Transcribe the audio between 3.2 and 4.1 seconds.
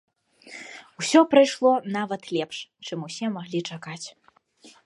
маглі чакаць.